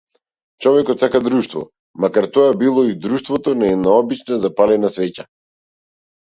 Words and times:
Човекот 0.65 1.01
сака 1.03 1.19
друштво, 1.25 1.61
макар 2.05 2.25
тоа 2.37 2.55
било 2.63 2.85
и 2.87 2.95
друштвото 3.05 3.55
на 3.61 3.69
една 3.75 3.93
обична 3.99 4.41
запалена 4.47 4.93
свеќа. 4.97 5.29